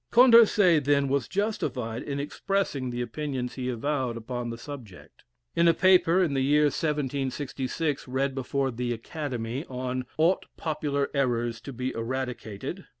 [0.09, 5.23] Condorcet, then, was justified in expressing the opinions he avowed upon the subject.
[5.55, 11.61] In a paper, in the year 1766, read before the "Academy," on "Ought Popular Errors
[11.61, 12.87] to be Eradicated!"